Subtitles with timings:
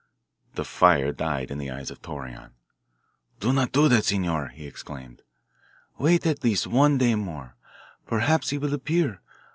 [0.55, 2.53] The fire died in the eyes of Torreon.
[3.39, 5.21] "Do not do that, Senor," he exclaimed.
[5.99, 7.55] "Wait at least one day more.
[8.07, 9.21] Perhaps he will appear.